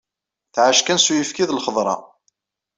[0.53, 1.95] Tɛac kan s uyefki d lxeḍra.